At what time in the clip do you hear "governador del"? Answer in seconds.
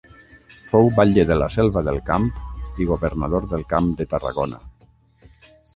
2.93-3.69